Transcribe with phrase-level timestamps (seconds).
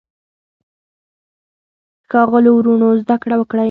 [2.09, 3.59] ښاغلو وروڼو زده کړه وکړئ.